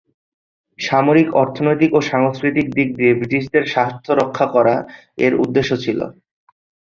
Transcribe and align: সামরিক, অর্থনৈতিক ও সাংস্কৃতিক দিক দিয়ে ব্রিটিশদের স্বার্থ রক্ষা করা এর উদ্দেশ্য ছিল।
সামরিক, 0.79 1.27
অর্থনৈতিক 1.41 1.91
ও 1.93 2.09
সাংস্কৃতিক 2.11 2.67
দিক 2.77 2.89
দিয়ে 2.97 3.13
ব্রিটিশদের 3.13 3.63
স্বার্থ 3.73 4.05
রক্ষা 4.21 4.45
করা 4.55 4.75
এর 5.17 5.33
উদ্দেশ্য 5.43 5.71
ছিল। 5.83 5.99